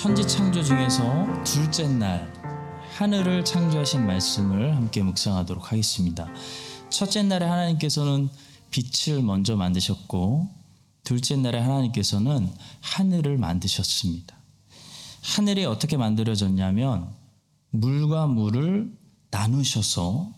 [0.00, 2.32] 천지 창조 중에서 둘째 날
[2.94, 6.28] 하늘을 창조하신 말씀을 함께 묵상하도록 하겠습니다.
[6.88, 8.28] 첫째 날에 하나님께서는
[8.70, 10.48] 빛을 먼저 만드셨고
[11.02, 12.48] 둘째 날에 하나님께서는
[12.80, 14.36] 하늘을 만드셨습니다.
[15.34, 17.12] 하늘이 어떻게 만들어졌냐면
[17.70, 18.96] 물과 물을
[19.32, 20.32] 나누셔서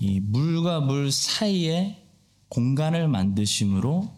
[0.00, 2.02] 이 물과 물 사이에
[2.48, 4.10] 공간을 만드심으로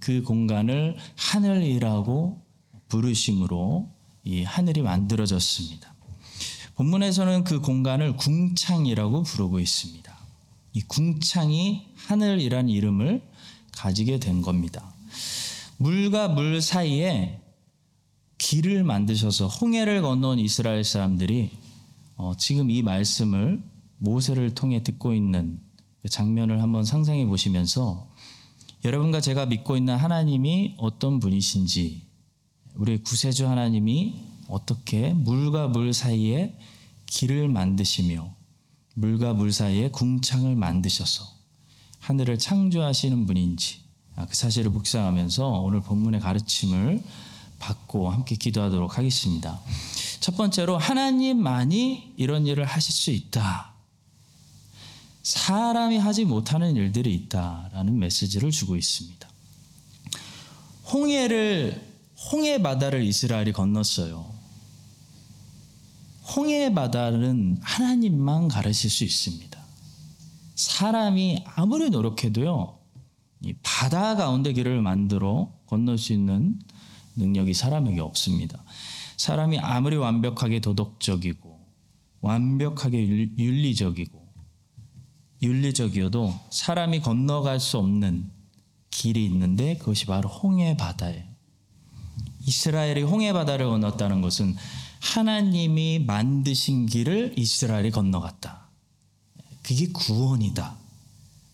[0.00, 2.40] 그 공간을 하늘이라고
[2.88, 3.95] 부르심으로
[4.26, 5.94] 이 하늘이 만들어졌습니다.
[6.74, 10.16] 본문에서는 그 공간을 궁창이라고 부르고 있습니다.
[10.72, 13.22] 이 궁창이 하늘이란 이름을
[13.70, 14.92] 가지게 된 겁니다.
[15.76, 17.40] 물과 물 사이에
[18.38, 21.50] 길을 만드셔서 홍해를 건너온 이스라엘 사람들이
[22.16, 23.62] 어, 지금 이 말씀을
[23.98, 25.60] 모세를 통해 듣고 있는
[26.02, 28.10] 그 장면을 한번 상상해 보시면서
[28.84, 32.05] 여러분과 제가 믿고 있는 하나님이 어떤 분이신지
[32.76, 34.14] 우리 구세주 하나님이
[34.48, 36.58] 어떻게 물과 물 사이에
[37.06, 38.34] 길을 만드시며
[38.94, 41.24] 물과 물 사이에 궁창을 만드셔서
[42.00, 43.80] 하늘을 창조하시는 분인지
[44.14, 47.02] 아, 그 사실을 묵상하면서 오늘 본문의 가르침을
[47.58, 49.58] 받고 함께 기도하도록 하겠습니다.
[50.20, 53.72] 첫 번째로 하나님만이 이런 일을 하실 수 있다.
[55.22, 59.28] 사람이 하지 못하는 일들이 있다라는 메시지를 주고 있습니다.
[60.92, 61.85] 홍해를
[62.32, 64.34] 홍해 바다를 이스라엘이 건넜어요.
[66.34, 69.56] 홍해 바다는 하나님만 가르칠 수 있습니다.
[70.56, 72.78] 사람이 아무리 노력해도요,
[73.42, 76.58] 이 바다 가운데 길을 만들어 건널 수 있는
[77.14, 78.64] 능력이 사람에게 없습니다.
[79.16, 81.60] 사람이 아무리 완벽하게 도덕적이고,
[82.22, 83.06] 완벽하게
[83.38, 84.26] 윤리적이고,
[85.42, 88.30] 윤리적이어도 사람이 건너갈 수 없는
[88.90, 91.35] 길이 있는데 그것이 바로 홍해 바다예요.
[92.46, 94.56] 이스라엘이 홍해 바다를 건넜다는 것은
[95.00, 98.68] 하나님이 만드신 길을 이스라엘이 건너갔다.
[99.62, 100.76] 그게 구원이다.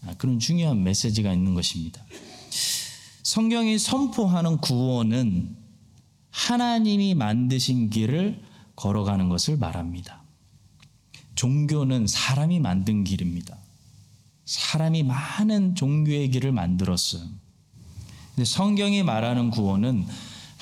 [0.05, 2.05] 아, 그런 중요한 메시지가 있는 것입니다.
[3.23, 5.57] 성경이 선포하는 구원은
[6.31, 8.43] 하나님이 만드신 길을
[8.77, 10.23] 걸어가는 것을 말합니다.
[11.35, 13.57] 종교는 사람이 만든 길입니다.
[14.45, 17.23] 사람이 많은 종교의 길을 만들었어요.
[18.35, 20.07] 근데 성경이 말하는 구원은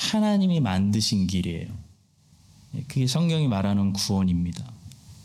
[0.00, 1.68] 하나님이 만드신 길이에요.
[2.88, 4.64] 그게 성경이 말하는 구원입니다.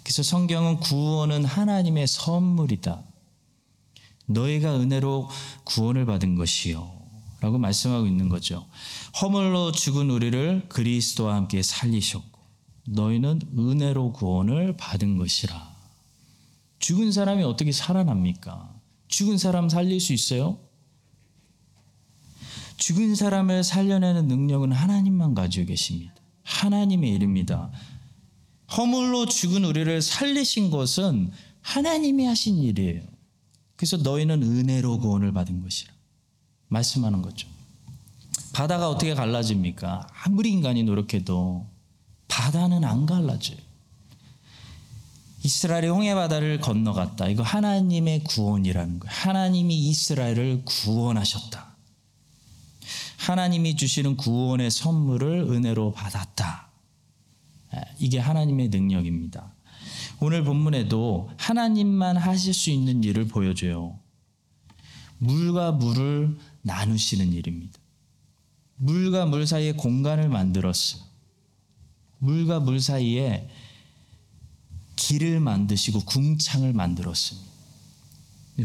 [0.04, 3.02] 그래서 성경은 구원은 하나님의 선물이다.
[4.28, 5.30] 너희가 은혜로
[5.64, 6.92] 구원을 받은 것이요.
[7.40, 8.66] 라고 말씀하고 있는 거죠.
[9.22, 12.40] 허물로 죽은 우리를 그리스도와 함께 살리셨고,
[12.88, 15.76] 너희는 은혜로 구원을 받은 것이라.
[16.80, 18.74] 죽은 사람이 어떻게 살아납니까?
[19.08, 20.60] 죽은 사람 살릴 수 있어요?
[22.78, 26.14] 죽은 사람을 살려내는 능력은 하나님만 가지고 계십니다.
[26.44, 27.72] 하나님의 일입니다.
[28.76, 31.32] 허물로 죽은 우리를 살리신 것은
[31.62, 33.02] 하나님이 하신 일이에요.
[33.76, 35.94] 그래서 너희는 은혜로 구원을 받은 것이라.
[36.68, 37.48] 말씀하는 거죠.
[38.54, 40.08] 바다가 어떻게 갈라집니까?
[40.24, 41.68] 아무리 인간이 노력해도
[42.28, 43.58] 바다는 안 갈라져요.
[45.44, 47.28] 이스라엘이 홍해바다를 건너갔다.
[47.28, 49.14] 이거 하나님의 구원이라는 거예요.
[49.14, 51.75] 하나님이 이스라엘을 구원하셨다.
[53.26, 56.70] 하나님이 주시는 구원의 선물을 은혜로 받았다.
[57.98, 59.52] 이게 하나님의 능력입니다.
[60.20, 64.00] 오늘 본문에도 하나님만 하실 수 있는 일을 보여줘요.
[65.18, 67.80] 물과 물을 나누시는 일입니다.
[68.76, 71.02] 물과 물 사이에 공간을 만들었어요.
[72.20, 73.50] 물과 물 사이에
[74.98, 77.50] 길을 만드시고 궁창을 만들었습니다.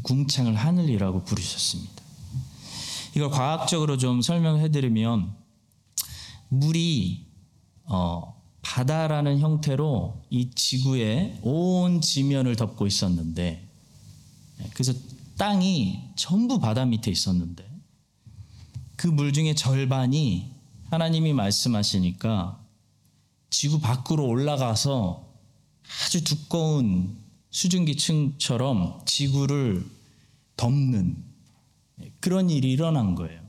[0.03, 2.00] 궁창을 하늘이라고 부르셨습니다.
[3.15, 5.35] 이걸 과학적으로 좀 설명해 드리면
[6.49, 7.27] 물이
[7.85, 13.67] 어, 바다라는 형태로 이 지구의 온 지면을 덮고 있었는데
[14.75, 14.93] 그래서
[15.39, 17.69] 땅이 전부 바다 밑에 있었는데
[18.97, 20.51] 그 물 중에 절반이
[20.91, 22.61] 하나님이 말씀하시니까
[23.49, 25.27] 지구 밖으로 올라가서
[26.05, 27.17] 아주 두꺼운
[27.51, 29.89] 수증기층처럼 지구를
[30.57, 31.30] 덮는
[32.21, 33.41] 그런 일이 일어난 거예요.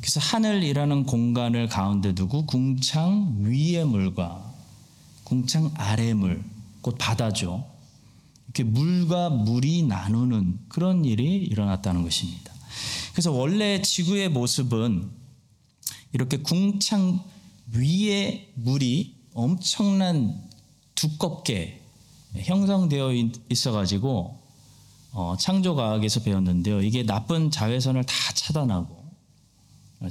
[0.00, 4.50] 그래서 하늘이라는 공간을 가운데 두고 궁창 위의 물과
[5.24, 6.42] 궁창 아래 물,
[6.80, 7.64] 곧 바다죠.
[8.46, 12.52] 이렇게 물과 물이 나누는 그런 일이 일어났다는 것입니다.
[13.12, 15.10] 그래서 원래 지구의 모습은
[16.12, 17.22] 이렇게 궁창
[17.74, 20.42] 위에 물이 엄청난
[20.96, 21.82] 두껍게
[22.34, 23.12] 형성되어
[23.48, 24.39] 있어가지고
[25.12, 26.82] 어, 창조과학에서 배웠는데요.
[26.82, 29.04] 이게 나쁜 자외선을 다 차단하고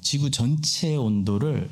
[0.02, 1.70] 지구 전체의 온도를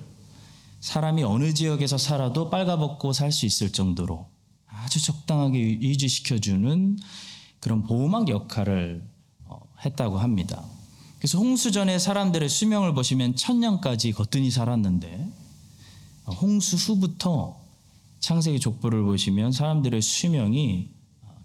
[0.79, 4.27] 사람이 어느 지역에서 살아도 빨가벗고 살 수 있을 정도로
[4.67, 6.97] 아주 적당하게 유지시켜주는
[7.59, 9.03] 그런 보호막 역할을
[9.45, 10.63] 어, 했다고 합니다.
[11.17, 15.29] 그래서 홍수 전에 사람들의 수명을 보시면 천년까지 거뜬히 살았는데
[16.25, 17.59] 어, 홍수 후부터
[18.19, 20.89] 창세기 족보를 보시면 사람들의 수명이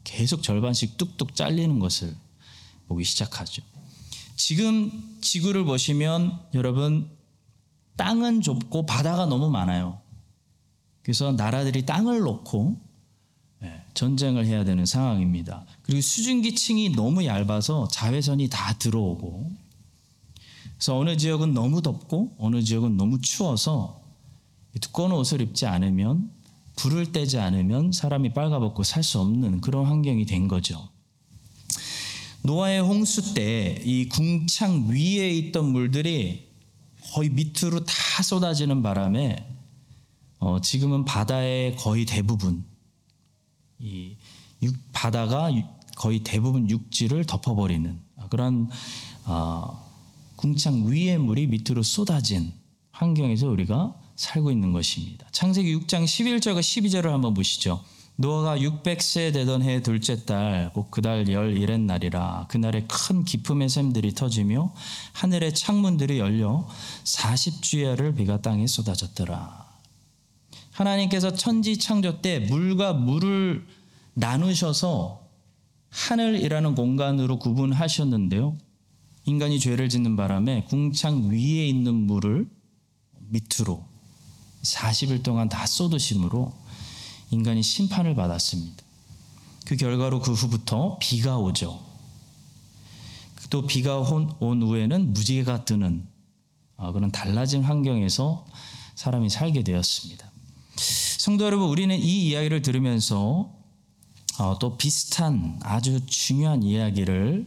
[0.04, 2.14] 계속 절반씩 뚝뚝 잘리는 것을
[2.88, 3.62] 보기 시작하죠.
[4.36, 7.08] 지금 지구를 보시면 여러분
[7.96, 10.00] 땅은 좁고 바다가 너무 많아요.
[11.02, 12.76] 그래서 나라들이 땅을 놓고
[13.62, 15.64] 예, 전쟁을 해야 되는 상황입니다.
[15.82, 19.50] 그리고 수증기층이 너무 얇아서 자외선이 다 들어오고
[20.74, 24.02] 그래서 어느 지역은 너무 덥고 어느 지역은 너무 추워서
[24.80, 26.30] 두꺼운 옷을 입지 않으면
[26.76, 30.88] 불을 떼지 않으면 사람이 빨가벗고 살 수 없는 그런 환경이 된 거죠.
[32.44, 36.48] 노아의 홍수 때 이 궁창 위에 있던 물들이
[37.12, 39.46] 거의 밑으로 다 쏟아지는 바람에
[40.38, 42.64] 어, 지금은 바다의 거의 대부분
[43.78, 44.16] 이
[44.62, 45.50] 육, 바다가
[45.96, 48.68] 거의 대부분 육지를 덮어버리는 그런
[49.24, 49.84] 어,
[50.36, 52.52] 궁창 위의 물이 밑으로 쏟아진
[52.90, 55.26] 환경에서 우리가 살고 있는 것입니다.
[55.32, 57.82] 창세기 6장 11절과 12절을 한번 보시죠.
[58.14, 62.46] 노아가 600세 되던 해 둘째 달, 곧 그달 열일의 날이라.
[62.48, 64.72] 그날에 큰 기품의 샘들이 터지며
[65.12, 66.68] 하늘의 창문들이 열려
[67.02, 69.66] 40주야를 비가 땅에 쏟아졌더라.
[70.70, 73.66] 하나님께서 천지 창조 때 물과 물을
[74.14, 75.20] 나누셔서
[75.88, 78.56] 하늘이라는 공간으로 구분하셨는데요.
[79.24, 82.48] 인간이 죄를 짓는 바람에 궁창 위에 있는 물을
[83.30, 83.91] 밑으로
[84.62, 86.52] 40일 동안 다 쏟으심으로
[87.30, 88.82] 인간이 심판을 받았습니다.
[89.66, 91.80] 그 결과로 그 후부터 비가 오죠.
[93.50, 96.06] 또 비가 온 후에는 무지개가 뜨는
[96.76, 98.46] 아, 그런 달라진 환경에서
[98.94, 100.30] 사람이 살게 되었습니다.
[100.76, 103.52] 성도 여러분, 우리는 이 이야기를 들으면서
[104.38, 107.46] 어, 또 비슷한 아주 중요한 이야기를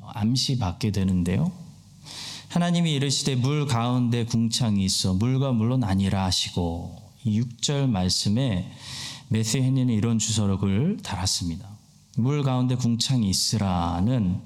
[0.00, 1.50] 암시받게 되는데요.
[2.48, 6.96] 하나님이 이르시되 물 가운데 궁창이 있어 물과 물로 나뉘라 하시고
[7.26, 8.72] 6절 말씀에
[9.28, 11.68] 메시 헨리는 이런 주석을 달았습니다.
[12.16, 14.42] 물 가운데 궁창이 있으라는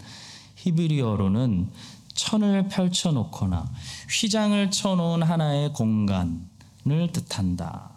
[0.56, 1.70] 히브리어로는
[2.14, 3.72] 천을 펼쳐놓거나
[4.10, 7.92] 휘장을 쳐놓은 하나의 공간을 뜻한다.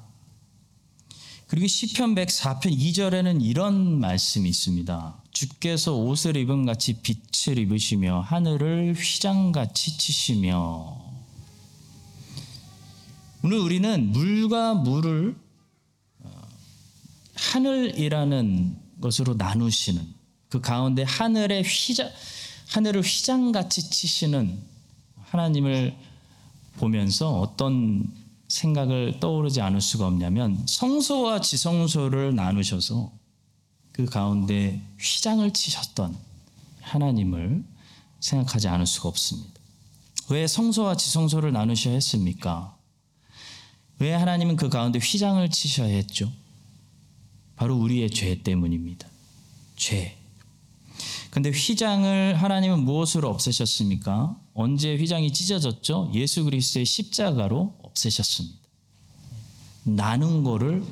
[1.48, 5.25] 그리고 시편 104편 2절에는 이런 말씀이 있습니다.
[5.36, 10.98] 주께서 옷을 입은 같이 빛을 입으시며 하늘을 휘장같이 치시며.
[13.44, 15.36] 오늘 우리는 물과 물을
[16.24, 16.30] 어,
[17.36, 20.08] 하늘이라는 것으로 나누시는
[20.48, 22.10] 그 가운데 하늘의 휘장
[22.70, 24.58] 하늘을 휘장같이 치시는
[25.26, 25.98] 하나님을
[26.78, 28.10] 보면서 어떤
[28.48, 33.25] 생각을 떠오르지 않을 수가 없냐면 성소와 지성소를 나누셔서
[33.96, 36.18] 그 가운데 휘장을 치셨던
[36.82, 37.64] 하나님을
[38.20, 39.54] 생각하지 않을 수가 없습니다.
[40.28, 42.76] 왜 성소와 지성소를 나누셔야 했습니까?
[44.00, 46.30] 왜 하나님은 그 가운데 휘장을 치셔야 했죠?
[47.56, 49.08] 바로 우리의 죄 때문입니다.
[49.78, 50.18] 죄.
[51.30, 54.38] 근데 휘장을 하나님은 무엇으로 없애셨습니까?
[54.54, 56.12] 언제 휘장이 찢어졌죠?
[56.14, 58.60] 예수 그리스도의 십자가로 없애셨습니다.
[59.84, 60.84] 나눈 거를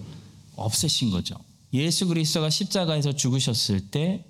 [0.55, 1.35] 없애신 거죠.
[1.73, 4.25] 예수 그리스도가 십자가에서 죽으셨을 때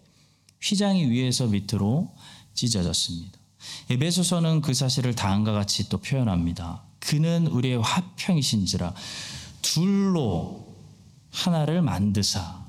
[0.62, 2.16] 휘장이 위에서 밑으로
[2.54, 3.38] 찢어졌습니다.
[3.90, 6.84] 에베소서는 그 사실을 다음과 같이 또 표현합니다.
[7.00, 8.94] 그는 우리의 화평이신지라
[9.62, 10.74] 둘로
[11.32, 12.64] 하나를 만드사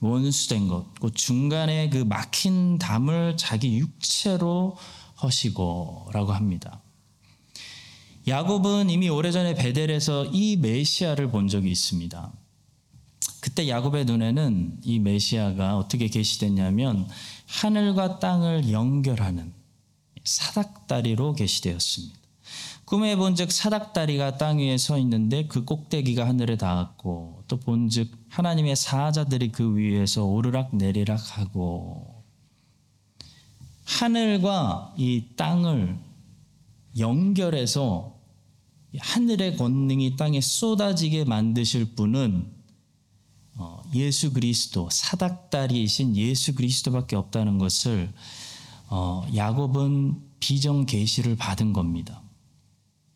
[0.00, 4.76] 원수된 것, 그 중간에 그 막힌 담을 자기 육체로
[5.16, 6.82] 하시고라고 합니다.
[8.26, 12.32] 야곱은 이미 오래전에 베델에서 이 메시아를 본 적이 있습니다.
[13.48, 17.08] 그때 야곱의 눈에는 이 메시아가 어떻게 계시됐냐면
[17.46, 19.54] 하늘과 땅을 연결하는
[20.22, 22.18] 사닥다리로 계시되었습니다.
[22.84, 29.50] 꿈에 본즉 사닥다리가 땅 위에 서 있는데 그 꼭대기가 하늘에 닿았고 또 본즉 하나님의 사자들이
[29.50, 32.22] 그 위에서 오르락 내리락 하고
[33.86, 35.98] 하늘과 이 땅을
[36.98, 38.14] 연결해서
[38.98, 42.57] 하늘의 권능이 땅에 쏟아지게 만드실 분은 어,
[43.94, 48.12] 예수 그리스도 사닥다리이신 예수 그리스도밖에 없다는 것을
[48.88, 52.22] 어, 야곱은 비정 계시를 받은 겁니다.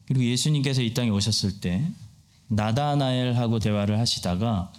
[0.06, 1.86] 그리고 예수님께서 이 땅에 오셨을 때
[2.48, 4.72] 나다나엘하고 대화를 하시다가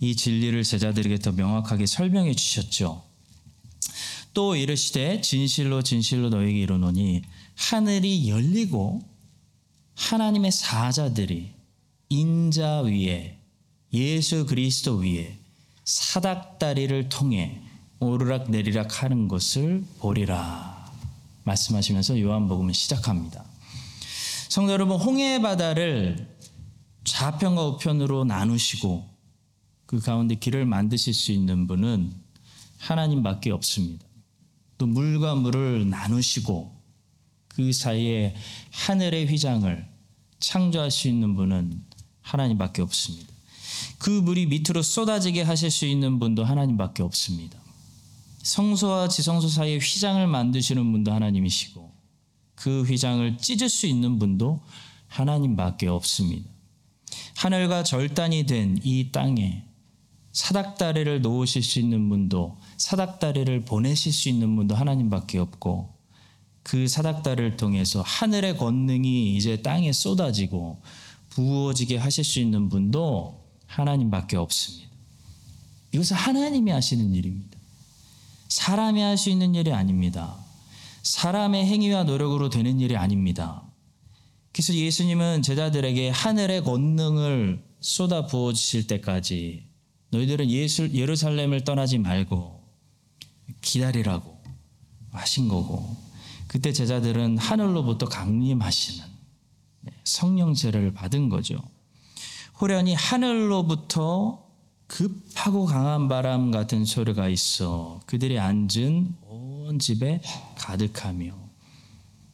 [0.00, 3.02] 이 진리를 제자들에게 더 명확하게 설명해 주셨죠.
[4.34, 7.22] 또 이르시되 진실로 진실로 너에게 이르노니
[7.56, 9.00] 하늘이 열리고
[9.94, 11.54] 하나님의 사자들이
[12.10, 13.37] 인자 위에
[13.92, 15.38] 예수 그리스도 위에
[15.84, 17.60] 사닥다리를 통해
[18.00, 20.92] 오르락 내리락 하는 것을 보리라
[21.44, 23.44] 말씀하시면서 요한복음을 시작합니다.
[24.48, 26.36] 성도 여러분 홍해 바다를
[27.04, 29.08] 좌편과 우편으로 나누시고
[29.86, 32.12] 그 가운데 길을 만드실 수 있는 분은
[32.78, 34.06] 하나님밖에 없습니다.
[34.76, 36.78] 또 물과 물을 나누시고
[37.48, 38.36] 그 사이에
[38.70, 39.88] 하늘의 휘장을
[40.38, 41.82] 창조할 수 있는 분은
[42.20, 43.37] 하나님밖에 없습니다.
[43.98, 47.58] 그 물이 밑으로 쏟아지게 하실 수 있는 분도 하나님밖에 없습니다.
[48.42, 51.92] 성소와 지성소 사이에 휘장을 만드시는 분도 하나님이시고
[52.54, 54.60] 그 휘장을 찢을 수 있는 분도
[55.08, 56.48] 하나님밖에 없습니다.
[57.36, 59.64] 하늘과 절단이 된 이 땅에
[60.32, 65.94] 사닥다리를 놓으실 수 있는 분도 사닥다리를 보내실 수 있는 분도 하나님밖에 없고
[66.62, 70.80] 그 사닥다리를 통해서 하늘의 권능이 이제 땅에 쏟아지고
[71.30, 73.37] 부어지게 하실 수 있는 분도
[73.68, 74.88] 하나님밖에 없습니다.
[75.92, 77.56] 이것은 하나님이 하시는 일입니다.
[78.48, 80.36] 사람이 할 수 있는 일이 아닙니다.
[81.02, 83.62] 사람의 행위와 노력으로 되는 일이 아닙니다.
[84.52, 89.68] 그래서 예수님은 제자들에게 하늘의 권능을 쏟아 부어 주실 때까지
[90.10, 92.60] 너희들은 예수, 예루살렘을 떠나지 말고
[93.60, 94.42] 기다리라고
[95.12, 95.96] 하신 거고
[96.46, 99.06] 그때 제자들은 하늘로부터 강림하시는
[100.04, 101.60] 성령제를 받은 거죠.
[102.60, 104.44] 호련히 하늘로부터
[104.88, 110.20] 급하고 강한 바람 같은 소리가 있어 그들이 앉은 온 집에
[110.56, 111.48] 가득하며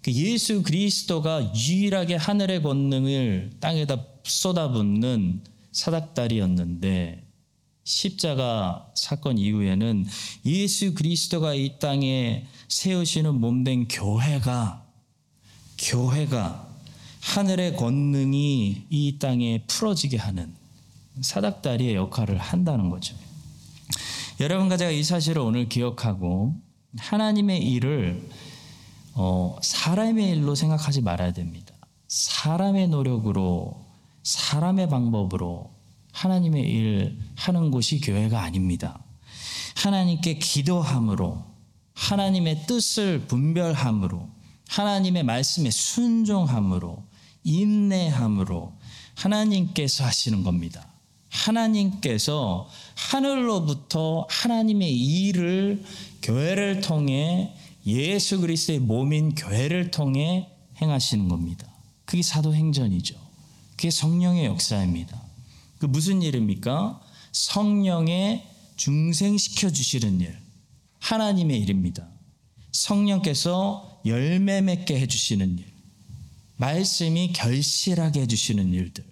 [0.03, 7.27] 그 예수 그리스도가 유일하게 하늘의 권능을 땅에다 쏟아붓는 사닥다리였는데
[7.85, 10.07] 십자가 사건 이후에는
[10.47, 14.87] 예수 그리스도가 이 땅에 세우시는 몸된 교회가
[15.79, 16.74] 교회가
[17.25, 20.55] 하늘의 권능이 이 땅에 풀어지게 하는
[21.21, 23.17] 사닥다리의 역할을 한다는 거죠.
[24.41, 26.55] 여러분과 제가 이 사실을 오늘 기억하고
[26.99, 28.29] 하나님의 일을
[29.15, 31.75] 어, 사람의 일로 생각하지 말아야 됩니다.
[32.09, 33.85] 사람의 노력으로
[34.23, 35.73] 사람의 방법으로
[36.13, 39.03] 하나님의 일 하는 곳이 교회가 아닙니다.
[39.77, 41.43] 하나님께 기도함으로
[41.95, 44.29] 하나님의 뜻을 분별함으로
[44.69, 47.03] 하나님의 말씀에 순종함으로
[47.45, 48.73] 인내함으로
[49.15, 50.89] 하나님께서 하시는 겁니다.
[51.31, 55.85] 하나님께서 하늘로부터 하나님의 일을
[56.23, 57.55] 교회를 통해
[57.87, 60.49] 예수 그리스도의 몸인 교회를 통해
[60.81, 61.67] 행하시는 겁니다.
[62.05, 63.15] 그게 사도행전이죠.
[63.77, 65.21] 그게 성령의 역사입니다.
[65.79, 67.01] 그 무슨 일입니까?
[67.33, 68.47] 성령의
[68.77, 70.39] 중생시켜 주시는 일.
[71.01, 72.09] 하나님의 일입니다.
[72.73, 75.74] 성령께서 열매 맺게 해 주시는 일.
[76.57, 79.05] 말씀이 결실하게 해 주시는 일들.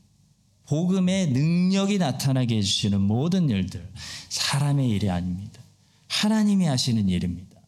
[0.67, 3.93] 복음의 능력이 나타나게 해주시는 모든 일들
[4.29, 5.61] 사람의 일이 아닙니다.
[6.09, 7.61] 하나님이 하시는 일입니다.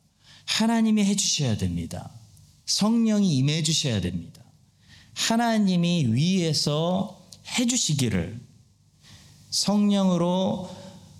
[0.46, 2.10] 하나님이 해주셔야 됩니다.
[2.66, 4.42] 성령이 임해 주셔야 됩니다.
[5.14, 7.22] 하나님이 위에서
[7.58, 8.40] 해주시기를
[9.50, 10.74] 성령으로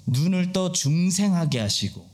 [0.07, 2.09] 눈을 떠 중생하게 하시고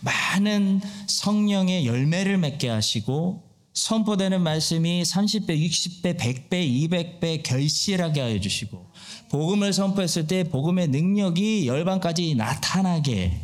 [0.00, 3.47] 많은 성령의 열매를 맺게 하시고
[3.78, 8.90] 선포되는 말씀이 30배, 60배, 100배, 200배 결실하게 하여 주시고
[9.28, 13.40] 복음을 선포했을 때 복음의 능력이 열방까지 나타나게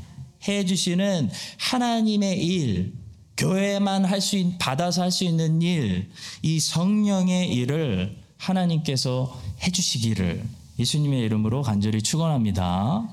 [0.49, 2.95] 해 주시는 하나님의 일,
[3.37, 6.11] 교회만 할 수 받아서 할 수 있는 일,
[6.43, 10.45] 이 성령의 일을 하나님께서 해 주시기를
[10.81, 13.09] 예수님의 이름으로 간절히 축원합니다.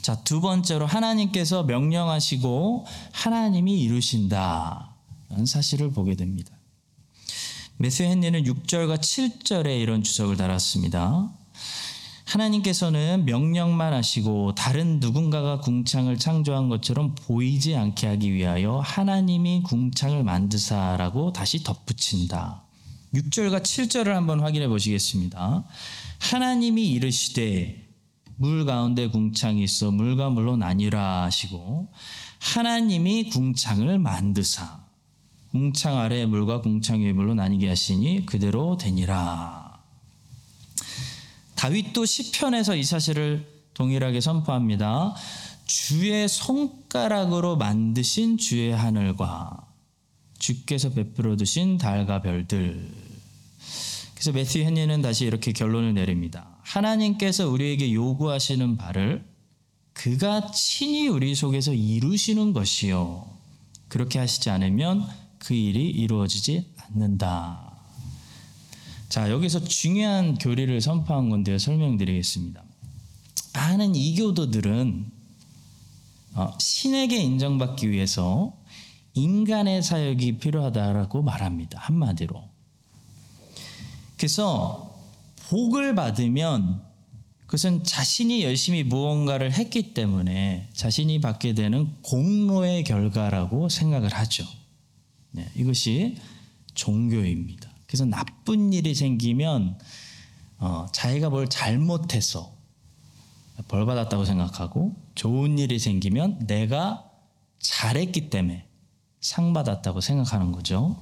[0.00, 4.93] 자, 두 번째로 하나님께서 명령하시고 하나님이 이루신다.
[5.46, 6.54] 사실을 보게 됩니다.
[7.76, 11.32] 메스 헨리는 6절과 7절에 이런 주석을 달았습니다.
[12.24, 21.32] 하나님께서는 명령만 하시고 다른 누군가가 궁창을 창조한 것처럼 보이지 않게 하기 위하여 하나님이 궁창을 만드사라고
[21.32, 22.64] 다시 덧붙인다.
[23.14, 25.64] 6절과 7절을 한번 확인해 보시겠습니다.
[26.18, 27.88] 하나님이 이르시되
[28.36, 31.92] 물 가운데 궁창이 있어 물과 물로 나뉘라 하시고
[32.40, 34.83] 하나님이 궁창을 만드사
[35.54, 39.78] 궁창 아래 물과 궁창 위의 물로 나뉘게 하시니 그대로 되니라.
[41.54, 45.14] 다윗도 시편에서 이 사실을 동일하게 선포합니다.
[45.64, 49.64] 주의 손가락으로 만드신 주의 하늘과
[50.40, 52.90] 주께서 베풀어 두신 달과 별들.
[54.14, 56.48] 그래서 매튜 헨리는 다시 이렇게 결론을 내립니다.
[56.62, 59.24] 하나님께서 우리에게 요구하시는 바를
[59.92, 63.24] 그가 친히 우리 속에서 이루시는 것이요.
[63.86, 65.06] 그렇게 하시지 않으면
[65.44, 67.72] 그 일이 이루어지지 않는다.
[69.10, 71.58] 자, 여기서 중요한 교리를 선포한 건데요.
[71.58, 72.62] 설명드리겠습니다.
[73.52, 75.12] 많은 이교도들은
[76.34, 78.56] 어, 신에게 인정받기 위해서
[79.12, 81.78] 인간의 사역이 필요하다라고 말합니다.
[81.78, 82.42] 한마디로.
[84.16, 84.98] 그래서
[85.48, 86.82] 복을 받으면
[87.46, 94.44] 그것은 자신이 열심히 무언가를 했기 때문에 자신이 받게 되는 공로의 결과라고 생각을 하죠.
[95.34, 96.16] 네, 이것이
[96.74, 97.68] 종교입니다.
[97.88, 99.78] 그래서 나쁜 일이 생기면
[100.58, 102.54] 어, 자기가 뭘 잘못해서
[103.66, 107.04] 벌 받았다고 생각하고 좋은 일이 생기면 내가
[107.58, 108.66] 잘했기 때문에
[109.20, 110.96] 상 받았다고 생각하는 거죠.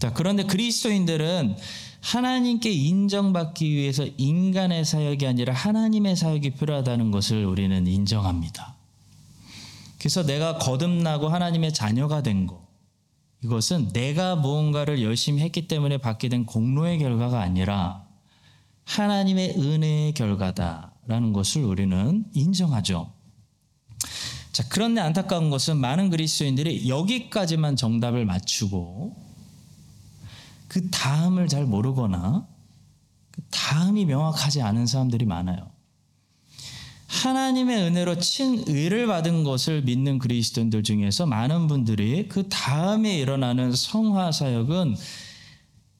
[0.00, 1.56] 자, 그런데 그리스도인들은
[2.00, 8.74] 하나님께 인정받기 위해서 인간의 사역이 아니라 하나님의 사역이 필요하다는 것을 우리는 인정합니다.
[9.98, 12.65] 그래서 내가 거듭나고 하나님의 자녀가 된 것,
[13.44, 18.04] 이것은 내가 무언가를 열심히 했기 때문에 받게 된 공로의 결과가 아니라
[18.84, 23.12] 하나님의 은혜의 결과다라는 것을 우리는 인정하죠.
[24.52, 29.14] 자, 그런데 안타까운 것은 많은 그리스도인들이 여기까지만 정답을 맞추고
[30.68, 32.46] 그 다음을 잘 모르거나
[33.30, 35.75] 그 다음이 명확하지 않은 사람들이 많아요.
[37.06, 44.96] 하나님의 은혜로 칭의를 받은 것을 믿는 그리스도인들 중에서 많은 분들이 그 다음에 일어나는 성화 사역은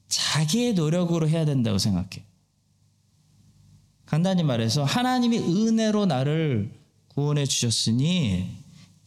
[0.09, 2.25] 자기의 노력으로 해야 된다고 생각해.
[4.05, 6.73] 간단히 말해서 하나님이 은혜로 나를
[7.09, 8.49] 구원해 주셨으니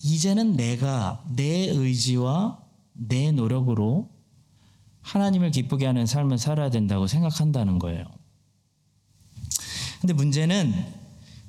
[0.03, 2.59] 이제는 내가 내 의지와
[2.93, 4.11] 내 노력으로
[5.03, 8.05] 하나님을 기쁘게 하는 삶을 살아야 된다고 생각한다는 거예요.
[10.01, 11.00] 근데 문제는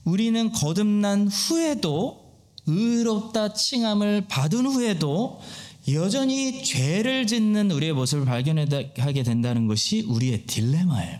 [0.03, 2.21] 우리는 거듭난 후에도
[2.65, 5.41] 의롭다 칭함을 받은 후에도
[5.89, 11.19] 여전히 죄를 짓는 우리의 모습을 발견하게 된다는 것이 우리의 딜레마예요.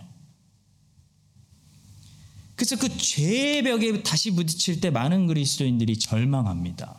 [2.54, 6.96] 그래서 그 죄의 벽에 다시 부딪힐 때 많은 그리스도인들이 절망합니다.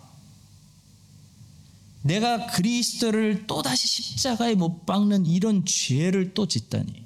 [2.02, 7.06] 내가 그리스도를 또다시 십자가에 못 박는 이런 죄를 또 짓다니.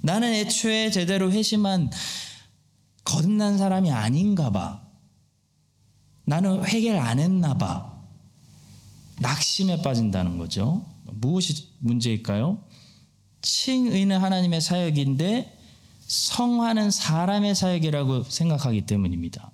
[0.00, 1.90] 나는 애초에 제대로 회심한
[3.08, 4.82] 거듭난 사람이 아닌가 봐.
[6.26, 7.98] 나는 회개를 안 했나 봐.
[9.20, 10.84] 낙심에 빠진다는 거죠.
[11.04, 12.62] 무엇이 문제일까요?
[13.40, 15.58] 칭의는 하나님의 사역인데
[16.06, 19.52] 성화는 사람의 사역이라고 생각하기 때문입니다.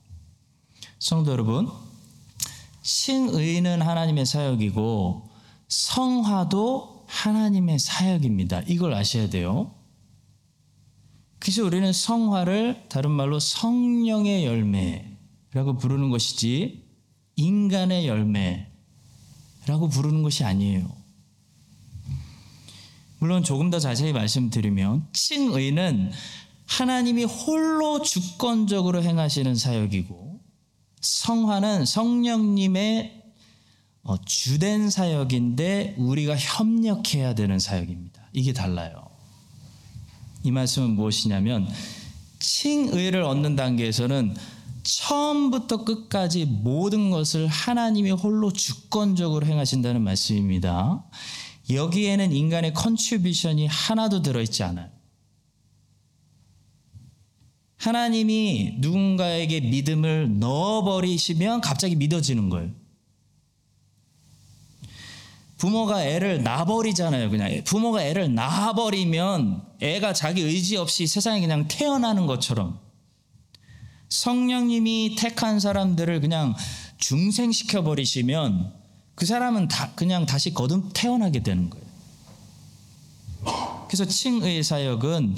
[0.99, 1.69] 성도 여러분,
[2.83, 5.31] 칭의는 하나님의 사역이고
[5.69, 8.63] 성화도 하나님의 사역입니다.
[8.63, 9.71] 이걸 아셔야 돼요.
[11.45, 16.83] 그래서 우리는 성화를 다른 말로 성령의 열매라고 부르는 것이지
[17.37, 20.91] 인간의 열매라고 부르는 것이 아니에요.
[23.19, 26.13] 물론 조금 더 자세히 말씀드리면 칭의는
[26.65, 30.41] 하나님이 홀로 주권적으로 행하시는 사역이고
[31.03, 33.23] 성화는 성령님의
[34.03, 38.31] 어, 주된 사역인데 우리가 협력해야 되는 사역입니다.
[38.33, 39.04] 이게 달라요.
[40.45, 41.69] 이 말씀은 무엇이냐면
[42.39, 44.37] 칭의를 얻는 단계에서는
[44.83, 51.03] 처음부터 끝까지 모든 것을 하나님이 홀로 주권적으로 행하신다는 말씀입니다.
[51.71, 54.91] 여기에는 인간의 contribution이 하나도 들어있지 않아요.
[57.79, 62.71] 하나님이 누군가에게 믿음을 넣어버리시면 갑자기 믿어지는 거예요.
[65.65, 67.31] 부모가 애를 낳아버리잖아요.
[67.31, 72.79] 그냥 부모가 애를 낳아버리면 애가 자기 의지 없이 세상에 그냥 태어나는 것처럼
[74.11, 76.55] 성령님이 택한 사람들을 그냥
[76.99, 78.75] 중생시켜 버리시면
[79.15, 81.87] 그 사람은 다 그냥 다시 거듭 태어나게 되는 거예요.
[83.89, 85.35] 그래서 칭의 사역은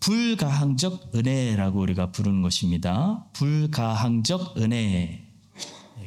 [0.00, 3.26] 불가항적 은혜라고 우리가 부르는 것입니다.
[3.32, 5.24] 불가항적 은혜.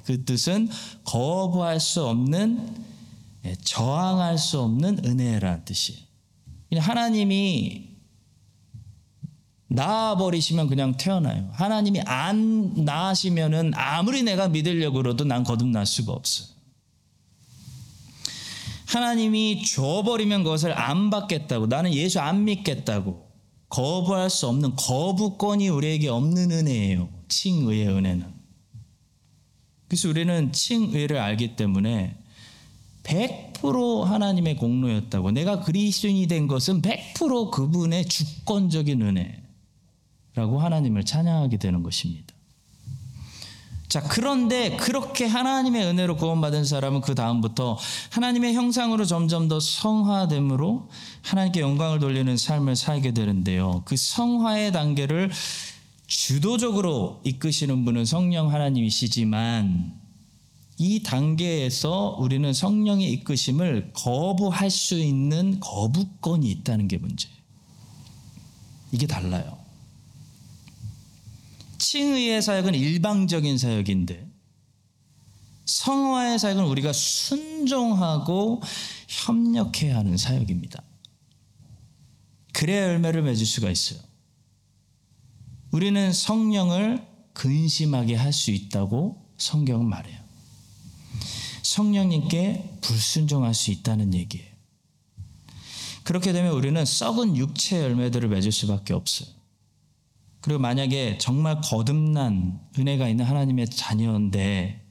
[0.03, 0.67] 그 뜻은
[1.05, 2.90] 거부할 수 없는
[3.63, 5.99] 저항할 수 없는 은혜라는 뜻이에요.
[6.77, 7.91] 하나님이
[9.67, 11.49] 낳아버리시면 그냥 태어나요.
[11.53, 16.47] 하나님이 안 낳으시면은 아무리 내가 믿으려고 그래도 난 거듭날 수가 없어요.
[18.87, 23.31] 하나님이 줘버리면 그것을 안 받겠다고 나는 예수 안 믿겠다고
[23.69, 27.09] 거부할 수 없는 거부권이 우리에게 없는 은혜예요.
[27.29, 28.33] 칭의의 은혜는.
[29.87, 32.20] 그래서 우리는 칭의를 알기 때문에
[33.03, 42.33] 100% 하나님의 공로였다고 내가 그리스도인이 된 것은 100% 그분의 주권적인 은혜라고 하나님을 찬양하게 되는 것입니다.
[43.91, 47.77] 자, 그런데 그렇게 하나님의 은혜로 구원받은 사람은 그 다음부터
[48.11, 50.87] 하나님의 형상으로 점점 더 성화됨으로
[51.23, 53.81] 하나님께 영광을 돌리는 삶을 살게 되는데요.
[53.83, 55.29] 그 성화의 단계를
[56.07, 60.00] 주도적으로 이끄시는 분은 성령 하나님이시지만
[60.83, 67.37] 이 단계에서 우리는 성령의 이끄심을 거부할 수 있는 거부권이 있다는 게 문제예요.
[68.91, 69.59] 이게 달라요.
[71.77, 74.27] 칭의의 사역은 일방적인 사역인데
[75.65, 78.63] 성화의 사역은 우리가 순종하고
[79.07, 80.81] 협력해야 하는 사역입니다.
[82.53, 83.99] 그래야 열매를 맺을 수가 있어요.
[85.69, 90.20] 우리는 성령을 근심하게 할 수 있다고 성경은 말해요.
[91.71, 94.51] 성령님께 불순종할 수 있다는 얘기예요.
[96.03, 99.29] 그렇게 되면 우리는 썩은 육체 열매들을 맺을 수밖에 없어요.
[100.41, 104.85] 그리고 만약에 정말 거듭난 은혜가 있는 하나님의 자녀인데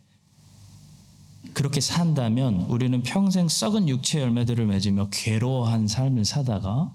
[1.53, 6.95] 그렇게 산다면 우리는 평생 썩은 육체 열매들을 맺으며 괴로워한 삶을 사다가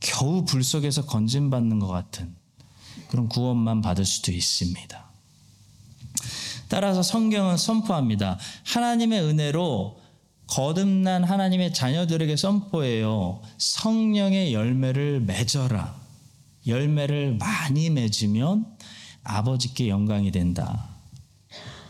[0.00, 2.34] 겨우 불 속에서 건진받는 것 같은
[3.08, 5.07] 그런 구원만 받을 수도 있습니다.
[6.68, 8.38] 따라서 성경은 선포합니다.
[8.64, 9.98] 하나님의 은혜로
[10.46, 13.40] 거듭난 하나님의 자녀들에게 선포해요.
[13.58, 15.94] 성령의 열매를 맺어라.
[16.66, 18.66] 열매를 많이 맺으면
[19.24, 20.88] 아버지께 영광이 된다.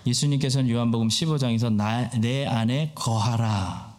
[0.06, 3.96] 예수님께서는 요한복음 15장에서 나, 내 안에 거하라.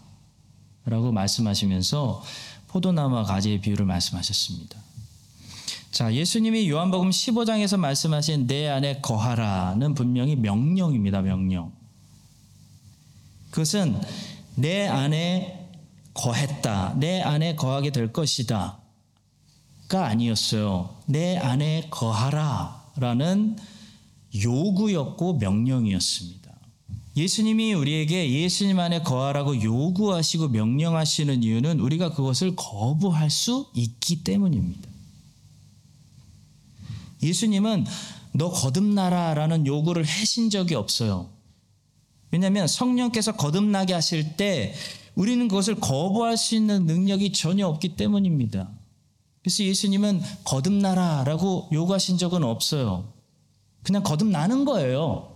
[0.85, 2.23] 라고 말씀하시면서
[2.67, 4.77] 포도나무와 가지의 비유를 말씀하셨습니다.
[5.91, 11.21] 자, 예수님이 요한복음 15장에서 말씀하신 내 안에 거하라는 분명히 명령입니다.
[11.21, 11.71] 명령.
[13.49, 13.99] 그것은
[14.55, 15.71] 내 안에
[16.13, 16.95] 거했다.
[16.99, 18.77] 내 안에 거하게 될 것이다.
[19.87, 20.95] 가 아니었어요.
[21.07, 22.79] 내 안에 거하라.
[22.97, 23.57] 라는
[24.35, 26.39] 요구였고 명령이었습니다.
[27.17, 34.88] 예수님이 우리에게 예수님 안에 거하라고 요구하시고 명령하시는 이유는 우리가 그것을 거부할 수 있기 때문입니다.
[37.21, 37.85] 예수님은
[38.33, 41.29] 너 거듭나라라는 요구를 하신 적이 없어요.
[42.31, 44.73] 왜냐하면 성령께서 거듭나게 하실 때
[45.15, 48.69] 우리는 그것을 거부할 수 있는 능력이 전혀 없기 때문입니다.
[49.41, 53.13] 그래서 예수님은 거듭나라라고 요구하신 적은 없어요.
[53.83, 55.33] 그냥 거듭나는 거예요.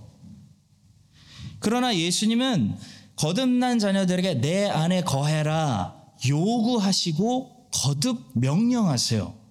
[1.59, 2.77] 그러나 예수님은
[3.15, 5.95] 거듭난 자녀들에게 내 안에 거해라
[6.27, 9.42] 요구하시고 거듭 명령하세요.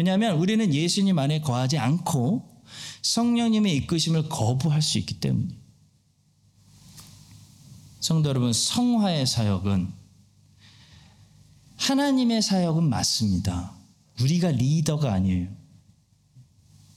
[0.00, 2.64] 왜냐하면 우리는 예수님 안에 거하지 않고
[3.02, 5.60] 성령님의 이끄심을 거부할 수 있기 때문이에요.
[8.00, 9.92] 성도 여러분, 성화의 사역은
[11.76, 13.74] 하나님의 사역은 맞습니다.
[14.22, 15.48] 우리가 리더가 아니에요.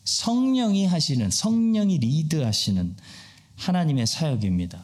[0.05, 2.95] 성령이 하시는, 성령이 리드하시는
[3.57, 4.81] 하나님의 사역입니다.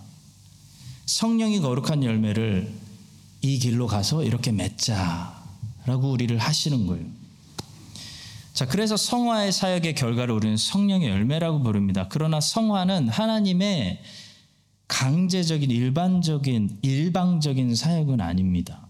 [1.05, 2.69] 성령이 거룩한 열매를
[3.43, 7.18] 이 길로 가서 이렇게 맺자라고 우리를 하시는 거예요.
[8.59, 12.09] 자, 그래서 성화의 사역의 결과를 우리는 성령의 열매라고 부릅니다.
[12.09, 14.01] 그러나 성화는 하나님의
[14.89, 18.85] 강제적인 일반적인 일방적인 사역은 아닙니다.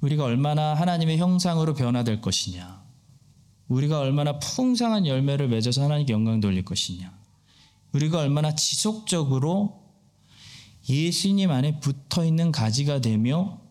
[0.00, 2.82] 우리가 얼마나 하나님의 형상으로 변화될 것이냐.
[3.68, 7.16] 우리가 얼마나 풍성한 열매를 맺어서 하나님께 영광 돌릴 것이냐.
[7.92, 9.84] 우리가 얼마나 지속적으로
[10.88, 13.63] 예수님 안에 붙어 있는 가지가 되며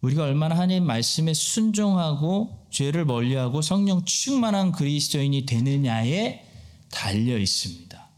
[0.00, 6.44] 우리가 얼마나 하나님 말씀에 순종하고 죄를 멀리하고 성령 충만한 그리스도인이 되느냐에
[6.90, 8.08] 달려 있습니다.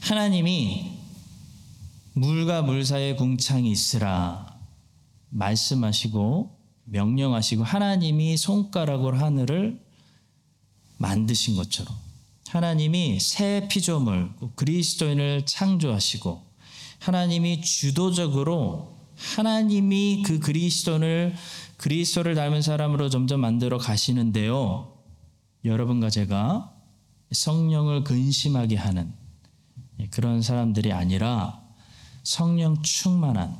[0.00, 0.92] 하나님이
[2.14, 4.58] 물과 물 사이에 궁창이 있으라
[5.28, 9.80] 말씀하시고 명령하시고 하나님이 손가락으로 하늘을
[10.96, 11.94] 만드신 것처럼
[12.48, 16.42] 하나님이 새 피조물 그리스도인을 창조하시고
[16.98, 21.34] 하나님이 주도적으로 하나님이 그 그리스도를
[21.76, 24.92] 그리스도를 닮은 사람으로 점점 만들어 가시는데요.
[25.64, 26.72] 여러분과 제가
[27.30, 29.12] 성령을 근심하게 하는
[30.10, 31.60] 그런 사람들이 아니라
[32.22, 33.58] 성령 충만한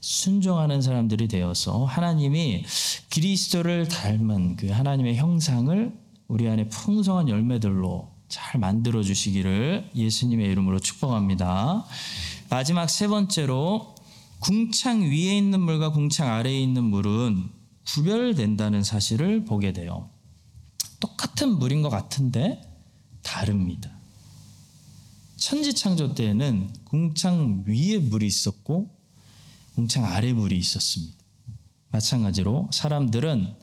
[0.00, 2.64] 순종하는 사람들이 되어서 하나님이
[3.10, 5.92] 그리스도를 닮은 그 하나님의 형상을
[6.28, 11.84] 우리 안에 풍성한 열매들로 잘 만들어 주시기를 예수님의 이름으로 축복합니다.
[12.48, 13.91] 마지막 세 번째로
[14.42, 17.48] 궁창 위에 있는 물과 궁창 아래에 있는 물은
[17.86, 20.10] 구별된다는 사실을 보게 돼요.
[20.98, 22.60] 똑같은 물인 것 같은데
[23.22, 23.88] 다릅니다.
[25.36, 28.90] 천지 창조 때에는 궁창 위에 물이 있었고
[29.76, 31.16] 궁창 아래 물이 있었습니다.
[31.92, 33.54] 마찬가지로 사람들은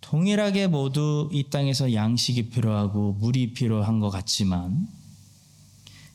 [0.00, 4.88] 동일하게 모두 이 땅에서 양식이 필요하고 물이 필요한 것 같지만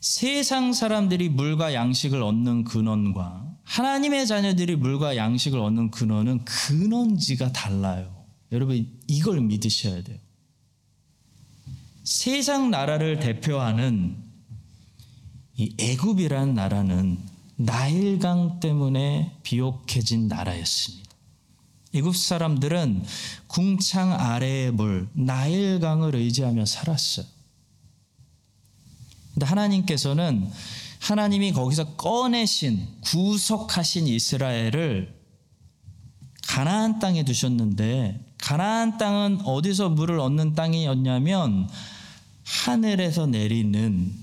[0.04, 8.14] 세상 사람들이 물과 양식을 얻는 근원과 하나님의 자녀들이 물과 양식을 얻는 근원은 근원지가 달라요.
[8.52, 10.18] 여러분 이걸 믿으셔야 돼요.
[12.02, 14.14] 세상 나라를 대표하는
[15.56, 17.18] 이 애굽이라는 나라는
[17.56, 21.10] 나일강 때문에 비옥해진 나라였습니다.
[21.94, 23.04] 애굽 사람들은
[23.46, 27.33] 궁창 아래의 물 나일강을 의지하며 살았어요.
[29.34, 30.50] 근데 하나님께서는
[31.00, 35.14] 하나님이 거기서 꺼내신 구속하신 이스라엘을
[36.46, 41.68] 가나안 땅에 두셨는데 가나안 땅은 어디서 물을 얻는 땅이었냐면
[42.44, 44.14] 하늘에서 내리는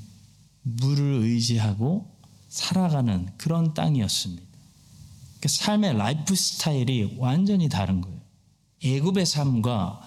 [0.61, 2.09] 물을 의지하고
[2.49, 4.43] 살아가는 그런 땅이었습니다.
[5.41, 8.19] 그 삶의 라이프 스타일이 완전히 다른 거예요.
[8.83, 10.01] 애굽의 삶과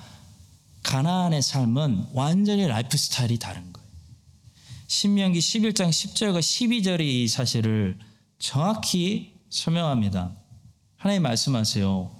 [0.82, 3.83] 가나안의 삶은 완전히 lifestyle이 다른 거예요.
[4.86, 7.98] 신명기 11장 10절과 12절이 이 사실을
[8.38, 10.32] 정확히 설명합니다.
[10.96, 12.10] 하나님 말씀하세요.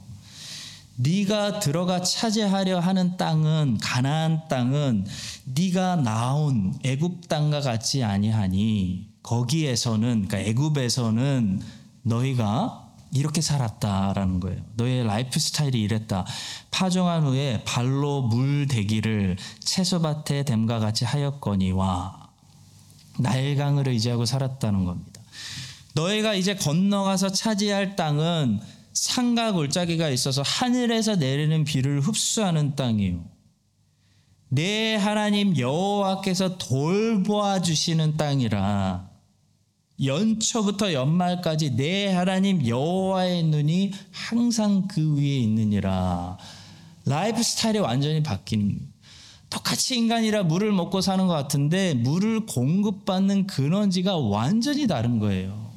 [0.96, 5.07] 네가 들어가 차지하려 하는 땅은 가나안 땅은
[5.44, 11.61] 네가 나온 애굽 땅과 같지 아니하니 거기에서는 그러니까 애굽에서는
[12.03, 14.61] 너희가 이렇게 살았다라는 거예요.
[14.74, 16.24] 너의 lifestyle이 이랬다.
[16.70, 22.23] 파종한 후에 발로 물 대기를 채소밭에 댐과 같이 하였거니와
[23.18, 25.20] 나일강을 의지하고 살았다는 겁니다.
[25.94, 28.61] 너희가 이제 건너가서 차지할 땅은
[28.92, 33.24] 산과 골짜기가 있어서 하늘에서 내리는 비를 흡수하는 땅이요.
[34.48, 39.11] 내 하나님 여호와께서 돌보아 주시는 땅이라.
[40.03, 46.38] 연초부터 연말까지 내 하나님 여호와의 눈이 항상 그 위에 있느니라.
[47.05, 48.93] 라이프 스타일이 완전히 바뀌는
[49.55, 55.73] 똑같이 인간이라 물을 먹고 사는 것 같은데 물을 공급받는 근원지가 완전히 다른 거예요.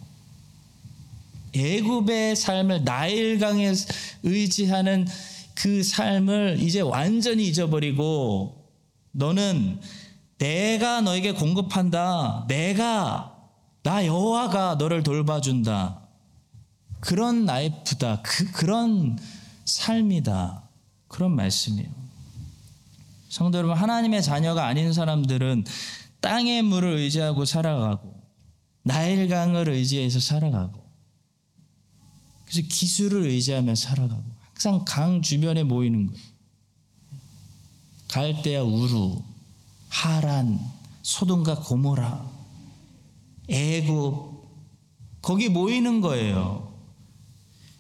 [1.54, 3.72] 애굽의 삶을 나일강에
[4.24, 5.08] 의지하는
[5.54, 8.66] 그 삶을 이제 완전히 잊어버리고
[9.12, 9.80] 너는
[10.40, 12.46] 내가 너에게 공급한다.
[12.48, 13.36] 내가
[13.84, 16.02] 나 여호와가 너를 돌봐준다.
[17.00, 18.24] 그런 라이프다.
[18.24, 19.20] 그 그런
[19.66, 20.64] 삶이다.
[21.08, 22.07] 그런 말씀이에요.
[23.30, 25.66] 성도 여러분, 하나님의 자녀가 아닌 사람들은
[26.22, 28.18] 땅의 물을 의지하고 살아가고
[28.84, 30.88] 나일강을 의지해서 살아가고
[32.46, 36.22] 그래서 기술을 의지하며 살아가고 항상 강 주변에 모이는 거예요.
[38.08, 39.22] 갈대아 우루,
[39.90, 40.60] 하란,
[41.04, 42.32] 소돔과 고모라,
[43.50, 44.38] 애굽
[45.22, 46.77] 거기 모이는 거예요.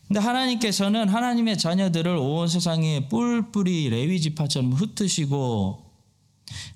[0.07, 5.83] 근데 하나님께서는 하나님의 자녀들을 온 세상에 뿔뿔이 레위 지파처럼 흩으시고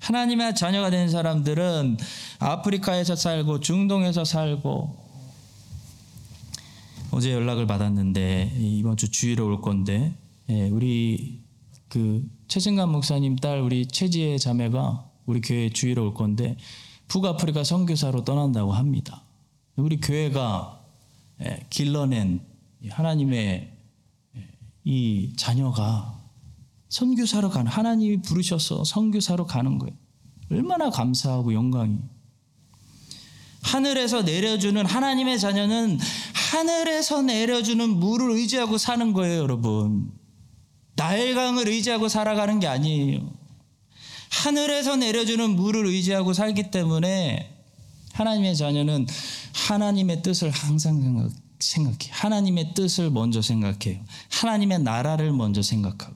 [0.00, 1.96] 하나님의 자녀가 된 사람들은
[2.38, 5.02] 아프리카에서 살고 중동에서 살고
[7.10, 10.14] 어제 연락을 받았는데 이번 주 주일에 올 건데
[10.50, 11.40] 예, 우리
[11.88, 16.56] 그 최승관 목사님 딸 우리 최지혜 자매가 우리 교회 주일에 올 건데
[17.08, 19.22] 북아프리카 선교사로 떠난다고 합니다.
[19.76, 20.80] 우리 교회가
[21.42, 22.51] 예, 길러낸
[22.88, 23.72] 하나님의
[24.36, 24.48] 예,
[24.84, 26.20] 이 자녀가
[26.88, 29.96] 선교사로 가는 하나님이 부르셔서 선교사로 가는 거예요.
[30.50, 31.98] 얼마나 감사하고 영광이.
[33.62, 35.98] 하늘에서 내려주는 하나님의 자녀는
[36.34, 40.12] 하늘에서 내려주는 물을 의지하고 사는 거예요, 여러분.
[40.96, 43.32] 나일강을 의지하고 살아가는 게 아니에요.
[44.30, 47.54] 하늘에서 내려주는 물을 의지하고 살기 때문에
[48.12, 49.06] 하나님의 자녀는
[49.54, 51.30] 하나님의 뜻을 항상 생각,
[51.62, 52.10] 생각해.
[52.10, 54.04] 하나님의 뜻을 먼저 생각해요.
[54.30, 56.14] 하나님의 나라를 먼저 생각하고.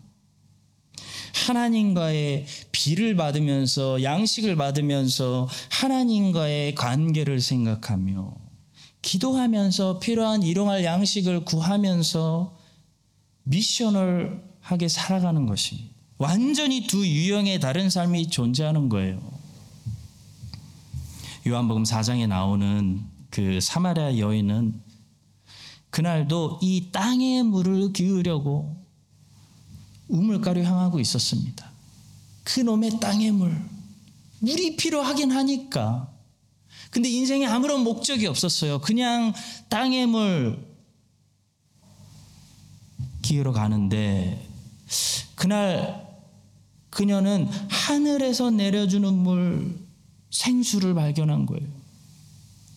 [1.46, 8.34] 하나님과의 비를 받으면서 양식을 받으면서 하나님과의 관계를 생각하며
[9.02, 12.56] 기도하면서 필요한 일용할 양식을 구하면서
[13.44, 15.94] 미션을 하게 살아가는 것입니다.
[16.18, 19.20] 완전히 두 유형의 다른 삶이 존재하는 거예요.
[21.46, 24.80] 요한복음 4장에 나오는 그 사마리아 여인은
[25.96, 28.76] 그날도 이 땅의 물을 기으려고
[30.08, 31.72] 우물가로 향하고 있었습니다.
[32.44, 33.58] 그 놈의 땅의 물.
[34.40, 36.12] 물이 필요하긴 하니까.
[36.90, 38.82] 근데 인생에 아무런 목적이 없었어요.
[38.82, 39.32] 그냥
[39.70, 40.62] 땅의 물
[43.22, 44.46] 기으러 가는데
[45.34, 46.06] 그날
[46.90, 49.80] 그녀는 하늘에서 내려주는 물
[50.30, 51.66] 생수를 발견한 거예요.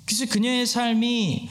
[0.05, 1.49] 그래서 그녀의 삶이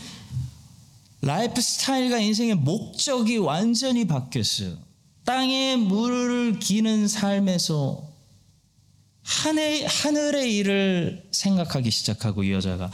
[1.21, 4.77] 라이프 스타일과 인생의 목적이 완전히 바뀌었어요.
[5.25, 8.07] 땅에 물을 기는 삶에서
[9.23, 12.91] 하늘, 하늘의 일을 생각하기 시작하고 이 여자가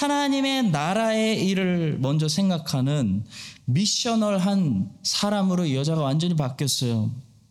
[0.00, 3.24] 하나님의 나라의 일을 먼저 생각하는
[3.64, 7.10] 미셔널한 사람으로 이 여자가 완전히 바뀌었어요.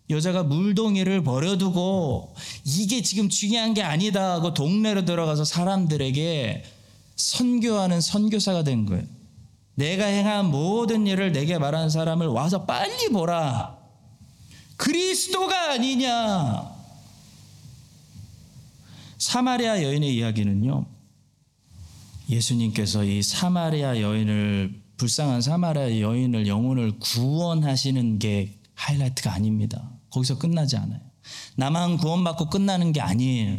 [0.10, 6.64] 여자가 물동이를 버려두고 이게 지금 중요한 게 아니다 하고 동네로 들어가서 사람들에게
[7.16, 9.21] 선교하는 선교사가 된 거예요.
[9.82, 13.80] 내가 행한 모든 일을 내게 말하는 사람을 와서 빨리 보라.
[14.78, 16.72] 그리스도가 아니냐.
[19.18, 20.86] 사마리아 여인의 이야기는요.
[22.30, 29.90] 예수님께서 이 사마리아 여인을 불쌍한 사마리아 여인을 영혼을 구원하시는 게 하이라이트가 아닙니다.
[30.12, 31.02] 거기서 끝나지 않아요.
[31.56, 33.58] 나만 구원받고 끝나는 게 아니에요.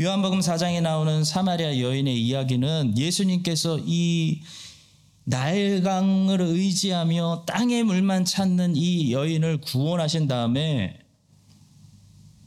[0.00, 4.42] 요한복음 4장에 나오는 사마리아 여인의 이야기는 예수님께서 이
[5.24, 11.00] 나일강을 의지하며 땅의 물만 찾는 이 여인을 구원하신 다음에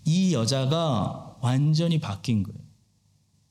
[0.06, 2.58] 이 여자가 완전히 바뀐 거예요.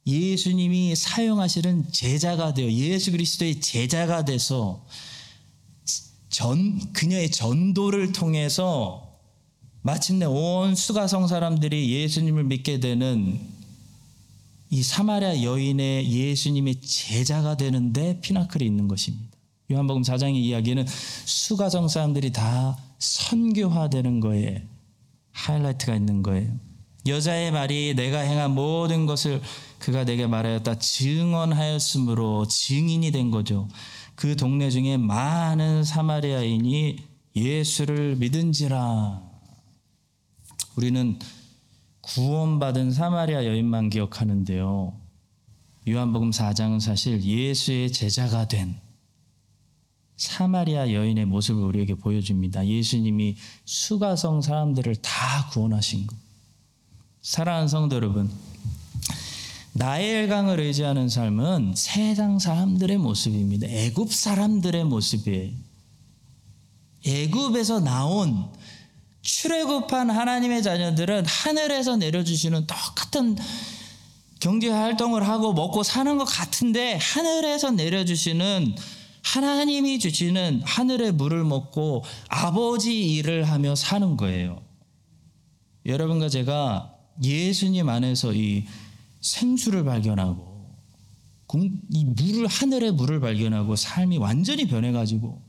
[0.06, 4.86] 예수님이 사용하시는 제자가 되어 예수 그리스도의 제자가 돼서
[6.30, 9.18] 전 그녀의 전도를 통해서
[9.82, 13.59] 마침내 온 수가성 사람들이 예수님을 믿게 되는
[14.70, 19.36] 이 사마리아 여인의 예수님의 제자가 되는데 피나클이 있는 것입니다.
[19.70, 20.86] 요한복음 4장의 이야기는
[21.24, 24.66] 수가성 사람들이 다 선교화되는 거에
[25.32, 26.52] 하이라이트가 있는 거예요.
[27.06, 29.40] 여자의 말이 내가 행한 모든 것을
[29.78, 33.68] 그가 내게 말하였다 증언하였으므로 증인이 된 거죠.
[34.14, 36.96] 그 동네 중에 많은 사마리아인이
[37.34, 39.22] 예수를 믿은지라.
[40.76, 41.18] 우리는
[42.02, 44.92] 구원받은 사마리아 여인만 기억하는데요.
[45.88, 48.76] 요한복음 4장은 사실 예수의 제자가 된
[50.16, 52.66] 사마리아 여인의 모습을 우리에게 보여줍니다.
[52.66, 56.16] 예수님이 수가성 사람들을 다 구원하신 것.
[57.22, 58.30] 사랑하는 성도 여러분,
[59.72, 63.66] 나일강을 의지하는 삶은 세상 사람들의 모습입니다.
[63.66, 65.52] 애굽 사람들의 모습이에요.
[67.06, 68.50] 애굽에서 나온
[69.22, 73.36] 출애굽한 하나님의 자녀들은 하늘에서 내려주시는 똑같은
[74.40, 78.74] 경제 활동을 하고 먹고 사는 것 같은데 하늘에서 내려주시는
[79.22, 84.62] 하나님이 주시는 하늘의 물을 먹고 아버지 일을 하며 사는 거예요.
[85.84, 88.64] 여러분과 제가 예수님 안에서 이
[89.20, 90.50] 생수를 발견하고
[91.90, 95.42] 이 물을 하늘의 물을 발견하고 삶이 완전히 변해가지고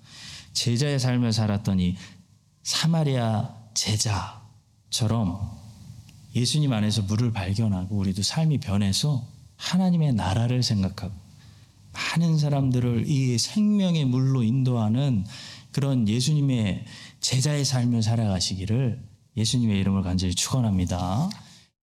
[0.52, 1.96] 제자의 삶을 살았더니
[2.64, 5.60] 사마리아 제자처럼
[6.36, 9.26] 예수님 안에서 물을 발견하고 우리도 삶이 변해서
[9.58, 11.14] 하나님의 나라를 생각하고
[11.94, 15.26] 많은 사람들을 이 생명의 물로 인도하는
[15.72, 16.86] 그런 예수님의
[17.20, 19.02] 제자의 삶을 살아가시기를
[19.38, 21.30] 예수님의 이름을 간절히 축원합니다.